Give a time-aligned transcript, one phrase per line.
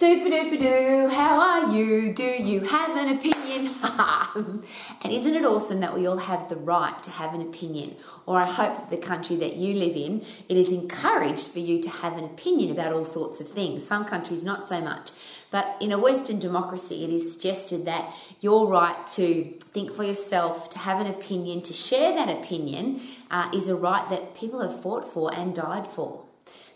[0.00, 2.14] Super duper doo, how are you?
[2.14, 3.74] Do you have an opinion?
[5.02, 7.96] and isn't it awesome that we all have the right to have an opinion?
[8.24, 11.82] Or I hope that the country that you live in, it is encouraged for you
[11.82, 13.84] to have an opinion about all sorts of things.
[13.84, 15.10] Some countries, not so much.
[15.50, 20.70] But in a Western democracy, it is suggested that your right to think for yourself,
[20.70, 23.00] to have an opinion, to share that opinion,
[23.32, 26.24] uh, is a right that people have fought for and died for.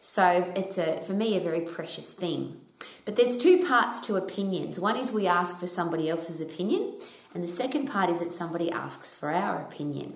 [0.01, 2.62] So it's a, for me a very precious thing.
[3.05, 4.79] But there's two parts to opinions.
[4.79, 6.95] One is we ask for somebody else's opinion,
[7.35, 10.15] and the second part is that somebody asks for our opinion.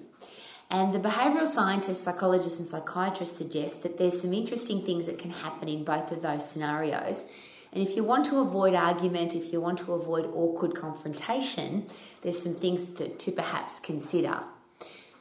[0.68, 5.30] And the behavioural scientists, psychologists, and psychiatrists suggest that there's some interesting things that can
[5.30, 7.24] happen in both of those scenarios.
[7.72, 11.86] And if you want to avoid argument, if you want to avoid awkward confrontation,
[12.22, 14.40] there's some things to, to perhaps consider.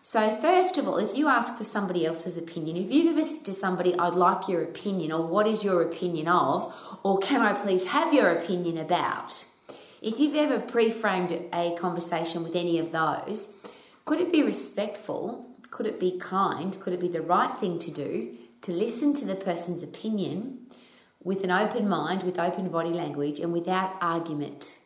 [0.08, 3.44] So, first of all, if you ask for somebody else's opinion, if you've ever said
[3.45, 7.54] to somebody, I'd like your opinion, or what is your opinion of, or can I
[7.54, 9.45] please have your opinion about?
[10.04, 13.52] If you've ever pre framed a conversation with any of those,
[14.06, 15.50] could it be respectful?
[15.72, 16.80] Could it be kind?
[16.80, 20.67] Could it be the right thing to do to listen to the person's opinion
[21.23, 24.78] with an open mind, with open body language, and without argument?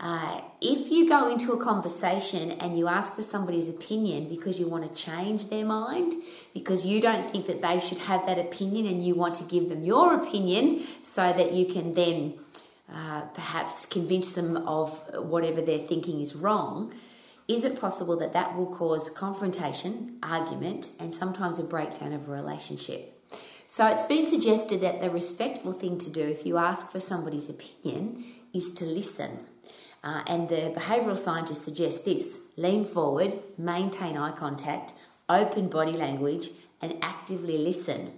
[0.00, 4.66] Uh, if you go into a conversation and you ask for somebody's opinion because you
[4.66, 6.14] want to change their mind,
[6.54, 9.68] because you don't think that they should have that opinion and you want to give
[9.68, 12.32] them your opinion so that you can then
[12.90, 16.94] uh, perhaps convince them of whatever they're thinking is wrong,
[17.46, 22.32] is it possible that that will cause confrontation, argument, and sometimes a breakdown of a
[22.32, 23.22] relationship?
[23.68, 27.50] So it's been suggested that the respectful thing to do if you ask for somebody's
[27.50, 29.46] opinion is to listen
[30.02, 34.92] uh, and the behavioural scientists suggest this lean forward, maintain eye contact,
[35.28, 36.48] open body language,
[36.80, 38.12] and actively listen.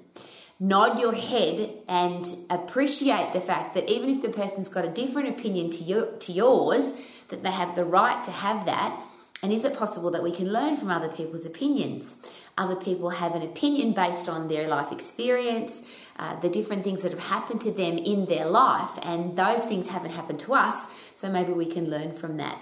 [0.61, 5.29] Nod your head and appreciate the fact that even if the person's got a different
[5.29, 6.93] opinion to, you, to yours,
[7.29, 8.97] that they have the right to have that.
[9.43, 12.17] And is it possible that we can learn from other people's opinions?
[12.57, 15.83] Other people have an opinion based on their life experience,
[16.17, 19.89] uh, the different things that have happened to them in their life, and those things
[19.89, 20.87] haven't happened to us,
[21.17, 22.61] so maybe we can learn from that.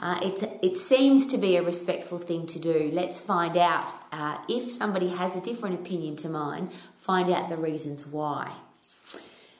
[0.00, 2.90] Uh, it, it seems to be a respectful thing to do.
[2.92, 7.56] Let's find out uh, if somebody has a different opinion to mine, find out the
[7.56, 8.52] reasons why.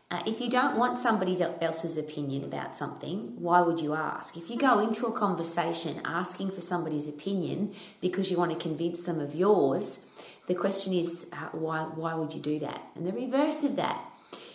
[0.08, 4.36] Uh, if you don't want somebody else's opinion about something, why would you ask?
[4.36, 9.02] If you go into a conversation asking for somebody's opinion because you want to convince
[9.02, 10.06] them of yours,
[10.46, 12.82] the question is uh, why, why would you do that?
[12.94, 14.00] And the reverse of that,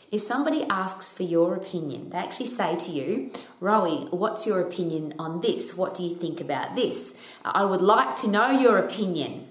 [0.09, 3.31] if somebody asks for your opinion, they actually say to you,
[3.61, 5.75] Rowie, what's your opinion on this?
[5.75, 7.17] What do you think about this?
[7.43, 9.49] I would like to know your opinion.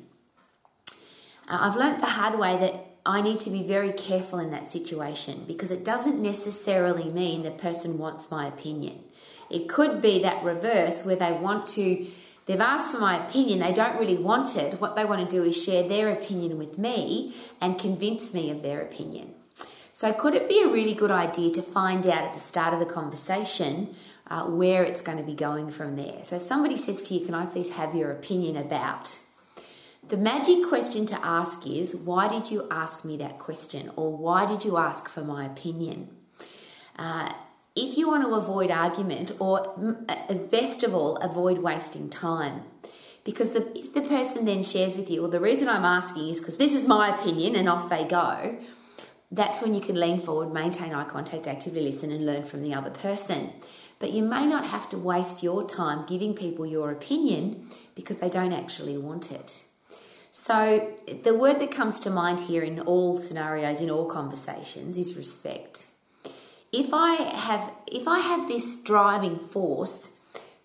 [1.46, 4.70] Uh, I've learnt the hard way that I need to be very careful in that
[4.70, 9.00] situation because it doesn't necessarily mean the person wants my opinion.
[9.48, 12.06] It could be that reverse where they want to,
[12.46, 14.80] they've asked for my opinion, they don't really want it.
[14.80, 18.62] What they want to do is share their opinion with me and convince me of
[18.62, 19.34] their opinion.
[19.92, 22.80] So, could it be a really good idea to find out at the start of
[22.80, 23.94] the conversation
[24.28, 26.20] uh, where it's going to be going from there?
[26.22, 29.18] So, if somebody says to you, Can I please have your opinion about?
[30.10, 33.93] The magic question to ask is why did you ask me that question?
[33.94, 36.09] Or why did you ask for my opinion?
[36.98, 37.32] Uh,
[37.76, 39.72] if you want to avoid argument or
[40.09, 42.62] uh, best of all avoid wasting time.
[43.22, 46.41] Because the, if the person then shares with you well the reason i'm asking is
[46.41, 48.59] because this is my opinion and off they go
[49.31, 52.75] that's when you can lean forward maintain eye contact actively listen and learn from the
[52.75, 53.53] other person.
[53.98, 58.31] But you may not have to waste your time giving people your opinion because they
[58.31, 59.65] don't actually want it
[60.30, 65.16] so, the word that comes to mind here in all scenarios, in all conversations, is
[65.16, 65.86] respect.
[66.72, 70.12] If I have, if I have this driving force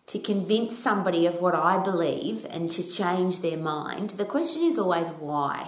[0.05, 4.77] to convince somebody of what I believe and to change their mind, the question is
[4.77, 5.67] always why.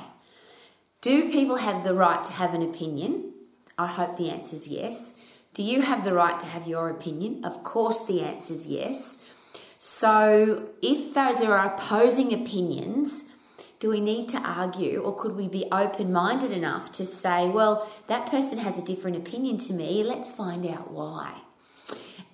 [1.02, 3.34] Do people have the right to have an opinion?
[3.80, 5.14] I hope the answer is yes.
[5.56, 7.44] Do you have the right to have your opinion?
[7.44, 9.18] Of course, the answer is yes.
[9.80, 13.26] So, if those are opposing opinions,
[13.80, 17.90] do we need to argue or could we be open minded enough to say, well,
[18.08, 21.42] that person has a different opinion to me, let's find out why?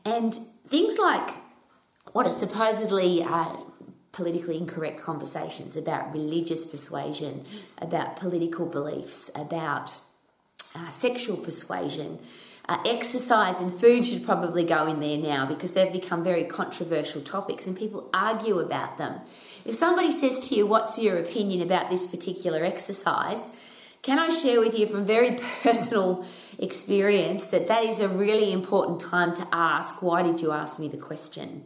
[0.05, 0.37] And
[0.67, 1.31] things like
[2.13, 3.55] what are supposedly uh,
[4.11, 7.45] politically incorrect conversations about religious persuasion,
[7.79, 9.97] about political beliefs, about
[10.75, 12.19] uh, sexual persuasion.
[12.69, 17.21] Uh, exercise and food should probably go in there now because they've become very controversial
[17.21, 19.19] topics and people argue about them.
[19.65, 23.49] If somebody says to you, What's your opinion about this particular exercise?
[24.03, 26.25] can I share with you from very personal
[26.59, 30.89] experience that that is a really important time to ask, why did you ask me
[30.89, 31.63] the question?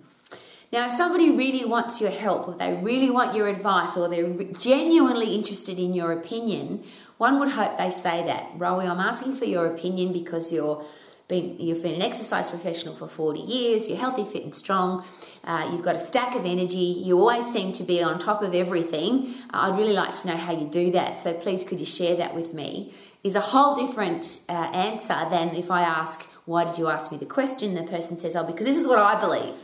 [0.72, 4.32] Now, if somebody really wants your help, or they really want your advice, or they're
[4.54, 6.84] genuinely interested in your opinion,
[7.18, 8.58] one would hope they say that.
[8.60, 10.84] Rowie, I'm asking for your opinion because you're
[11.28, 15.04] been, you've been an exercise professional for 40 years, you're healthy, fit, and strong,
[15.44, 18.56] uh, you've got a stack of energy, you always seem to be on top of
[18.56, 19.34] everything.
[19.54, 22.16] Uh, I'd really like to know how you do that, so please could you share
[22.16, 22.94] that with me?
[23.24, 27.18] Is a whole different uh, answer than if I ask, Why did you ask me
[27.18, 27.76] the question?
[27.76, 29.56] The person says, Oh, because this is what I believe.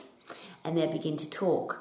[0.66, 1.80] And they begin to talk.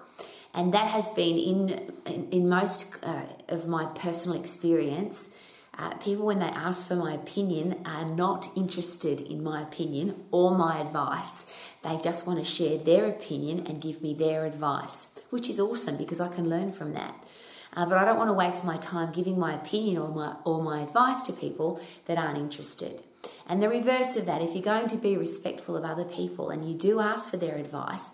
[0.54, 5.30] And that has been in, in, in most uh, of my personal experience
[5.78, 10.54] uh, people, when they ask for my opinion, are not interested in my opinion or
[10.54, 11.46] my advice.
[11.82, 15.96] They just want to share their opinion and give me their advice, which is awesome
[15.96, 17.14] because I can learn from that.
[17.74, 20.62] Uh, but I don't want to waste my time giving my opinion or my, or
[20.62, 23.02] my advice to people that aren't interested.
[23.46, 26.68] And the reverse of that, if you're going to be respectful of other people and
[26.68, 28.12] you do ask for their advice,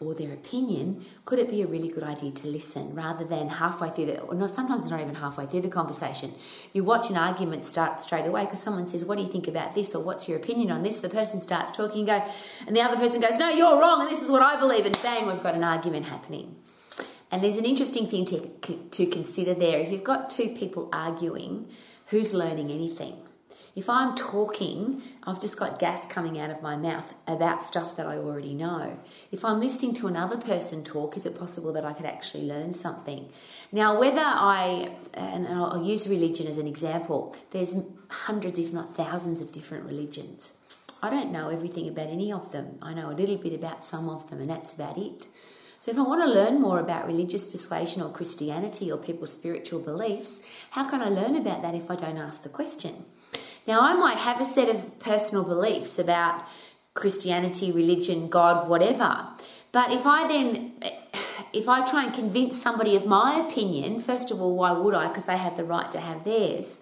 [0.00, 3.90] or their opinion, could it be a really good idea to listen rather than halfway
[3.90, 6.32] through the, or not, sometimes it's not even halfway through the conversation.
[6.72, 9.74] You watch an argument start straight away because someone says, What do you think about
[9.74, 9.94] this?
[9.94, 11.00] or What's your opinion on this?
[11.00, 12.32] The person starts talking, and go,
[12.66, 14.98] and the other person goes, No, you're wrong, and this is what I believe, and
[15.02, 16.56] bang, we've got an argument happening.
[17.30, 18.48] And there's an interesting thing to,
[18.90, 19.78] to consider there.
[19.80, 21.68] If you've got two people arguing,
[22.06, 23.16] who's learning anything?
[23.80, 28.04] If I'm talking, I've just got gas coming out of my mouth about stuff that
[28.04, 28.98] I already know.
[29.32, 32.74] If I'm listening to another person talk, is it possible that I could actually learn
[32.74, 33.30] something?
[33.72, 37.74] Now, whether I, and I'll use religion as an example, there's
[38.08, 40.52] hundreds, if not thousands, of different religions.
[41.02, 42.76] I don't know everything about any of them.
[42.82, 45.26] I know a little bit about some of them, and that's about it.
[45.80, 49.80] So, if I want to learn more about religious persuasion or Christianity or people's spiritual
[49.80, 50.40] beliefs,
[50.72, 53.06] how can I learn about that if I don't ask the question?
[53.66, 56.44] Now, I might have a set of personal beliefs about
[56.94, 59.28] Christianity, religion, God, whatever.
[59.72, 60.72] But if I then,
[61.52, 65.08] if I try and convince somebody of my opinion, first of all, why would I?
[65.08, 66.80] Because they have the right to have theirs.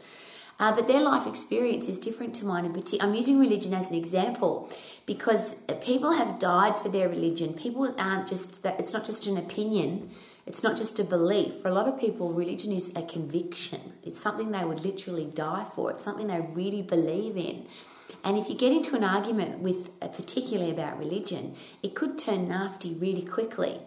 [0.61, 2.65] Uh, but their life experience is different to mine.
[3.01, 4.69] I'm using religion as an example
[5.07, 7.55] because people have died for their religion.
[7.55, 8.81] People aren't just that.
[8.81, 10.11] It's not just an opinion.
[10.49, 11.61] It's not just a belief.
[11.61, 13.93] For a lot of people, religion is a conviction.
[14.03, 15.91] It's something they would literally die for.
[15.91, 17.67] It's something they really believe in.
[18.25, 22.49] And if you get into an argument with, uh, particularly about religion, it could turn
[22.49, 23.79] nasty really quickly.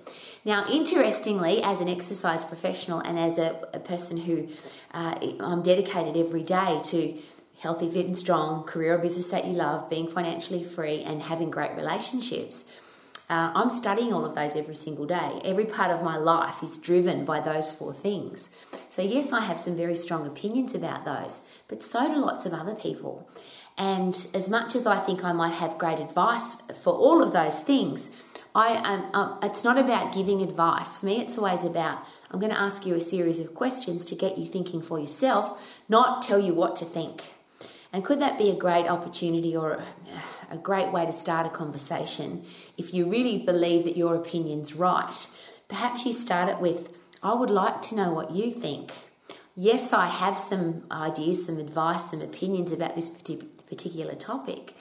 [0.46, 4.48] Now, interestingly, as an exercise professional and as a, a person who
[4.94, 7.18] uh, I'm dedicated every day to
[7.60, 11.50] healthy, fit, and strong, career or business that you love, being financially free, and having
[11.50, 12.66] great relationships.
[13.32, 15.40] Uh, I'm studying all of those every single day.
[15.46, 18.50] Every part of my life is driven by those four things.
[18.90, 22.54] So, yes, I have some very strong opinions about those, but so do lots of
[22.54, 23.30] other people.
[23.78, 27.62] And as much as I think I might have great advice for all of those
[27.62, 28.12] things,
[28.54, 30.98] I um, um, it's not about giving advice.
[30.98, 32.00] For me, it's always about
[32.32, 35.58] I'm going to ask you a series of questions to get you thinking for yourself,
[35.88, 37.24] not tell you what to think.
[37.94, 39.86] And could that be a great opportunity or uh,
[40.50, 42.46] a great way to start a conversation
[42.78, 45.28] if you really believe that your opinion's right?
[45.68, 46.90] Perhaps you start it with,
[47.22, 48.94] I would like to know what you think.
[49.56, 54.74] Yes, I have some ideas, some advice, some opinions about this particular topic,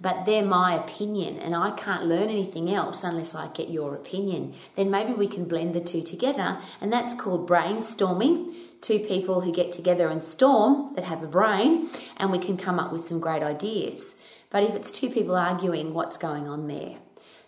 [0.00, 4.54] but they're my opinion and I can't learn anything else unless I get your opinion.
[4.76, 9.52] Then maybe we can blend the two together, and that's called brainstorming two people who
[9.52, 13.20] get together and storm that have a brain, and we can come up with some
[13.20, 14.14] great ideas.
[14.50, 16.96] But if it's two people arguing, what's going on there?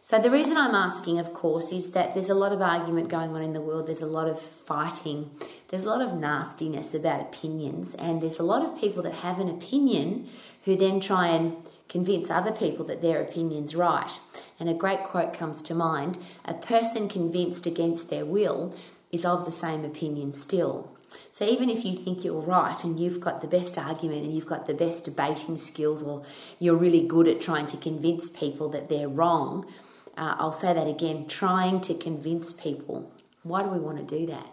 [0.03, 3.35] So, the reason I'm asking, of course, is that there's a lot of argument going
[3.35, 5.31] on in the world, there's a lot of fighting,
[5.69, 9.39] there's a lot of nastiness about opinions, and there's a lot of people that have
[9.39, 10.27] an opinion
[10.65, 11.55] who then try and
[11.91, 14.13] convince other people that their opinion's right.
[14.59, 18.75] And a great quote comes to mind a person convinced against their will
[19.13, 20.97] is of the same opinion still.
[21.33, 24.47] So even if you think you're right and you've got the best argument and you've
[24.47, 26.23] got the best debating skills or
[26.61, 29.67] you're really good at trying to convince people that they're wrong,
[30.17, 33.13] uh, I'll say that again trying to convince people.
[33.43, 34.47] Why do we want to do that?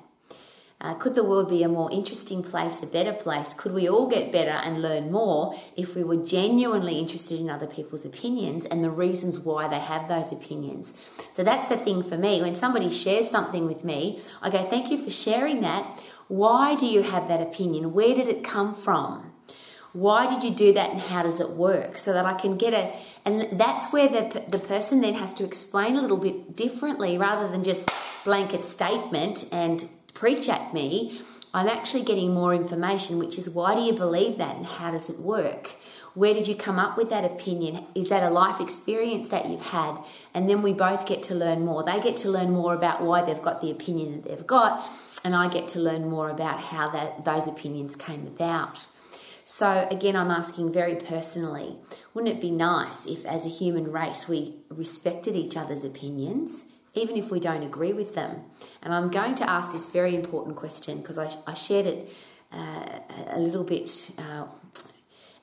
[0.79, 3.51] Uh, could the world be a more interesting place, a better place?
[3.55, 7.65] Could we all get better and learn more if we were genuinely interested in other
[7.65, 10.93] people's opinions and the reasons why they have those opinions?
[11.33, 12.41] So that's the thing for me.
[12.41, 16.03] When somebody shares something with me, I go, Thank you for sharing that.
[16.27, 17.93] Why do you have that opinion?
[17.93, 19.33] Where did it come from?
[19.93, 21.97] Why did you do that and how does it work?
[21.97, 22.93] So that I can get a,
[23.25, 27.47] and that's where the, the person then has to explain a little bit differently rather
[27.47, 27.89] than just
[28.23, 31.21] blanket statement and preach at me.
[31.53, 35.09] I'm actually getting more information, which is why do you believe that and how does
[35.09, 35.69] it work?
[36.15, 37.85] Where did you come up with that opinion?
[37.93, 39.99] Is that a life experience that you've had?
[40.33, 41.83] And then we both get to learn more.
[41.83, 44.89] They get to learn more about why they've got the opinion that they've got,
[45.23, 48.87] and I get to learn more about how that those opinions came about.
[49.45, 51.77] So again, I'm asking very personally,
[52.13, 57.17] wouldn't it be nice if as a human race we respected each other's opinions, even
[57.17, 58.41] if we don't agree with them?
[58.81, 62.09] And I'm going to ask this very important question because I, I, shared it
[62.51, 64.45] uh, a little bit uh,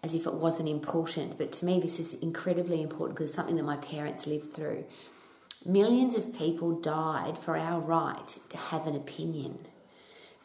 [0.02, 1.38] as if it wasn't important.
[1.38, 4.84] But to me, this is incredibly important because it's something that my parents lived through.
[5.64, 9.58] Millions of people died for our right to have an opinion.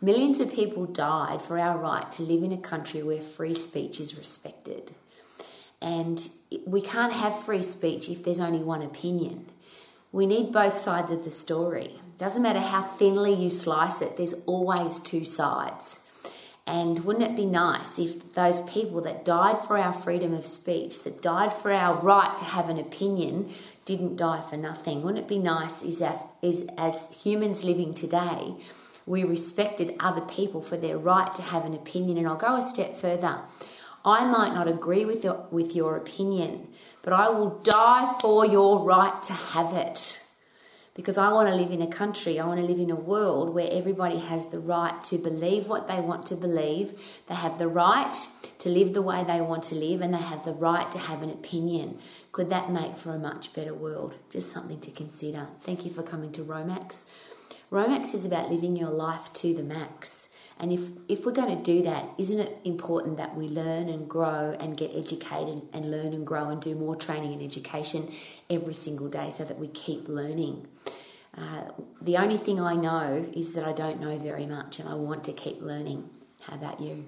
[0.01, 3.99] Millions of people died for our right to live in a country where free speech
[3.99, 4.93] is respected.
[5.81, 6.29] And
[6.65, 9.47] we can't have free speech if there's only one opinion.
[10.11, 11.99] We need both sides of the story.
[12.17, 15.99] Doesn't matter how thinly you slice it, there's always two sides.
[16.65, 21.03] And wouldn't it be nice if those people that died for our freedom of speech,
[21.03, 23.51] that died for our right to have an opinion,
[23.85, 25.01] didn't die for nothing?
[25.01, 28.55] Wouldn't it be nice is, as humans living today,
[29.07, 32.19] we respected other people for their right to have an opinion?
[32.19, 33.39] And I'll go a step further.
[34.05, 36.67] I might not agree with your, with your opinion,
[37.01, 40.21] but I will die for your right to have it
[40.99, 43.53] because I want to live in a country, I want to live in a world
[43.53, 47.69] where everybody has the right to believe what they want to believe, they have the
[47.69, 48.13] right
[48.57, 51.21] to live the way they want to live, and they have the right to have
[51.21, 51.99] an opinion.
[52.33, 54.17] Could that make for a much better world?
[54.29, 55.47] Just something to consider.
[55.61, 57.05] Thank you for coming to Romax.
[57.71, 60.27] Romax is about living your life to the max.
[60.59, 64.09] And if, if we're going to do that, isn't it important that we learn and
[64.09, 68.11] grow and get educated and learn and grow and do more training and education
[68.49, 70.67] every single day so that we keep learning?
[71.37, 71.69] Uh,
[72.01, 75.23] the only thing I know is that I don't know very much and I want
[75.25, 76.09] to keep learning.
[76.41, 77.05] How about you?